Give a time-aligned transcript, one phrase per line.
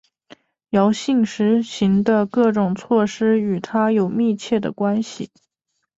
[0.71, 5.29] 姚兴实行的各项措施与他有密切的关系。